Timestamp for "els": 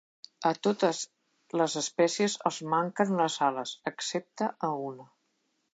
2.51-2.59